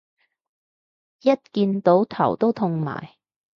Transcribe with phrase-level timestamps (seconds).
[1.19, 3.17] 一見到頭都痛埋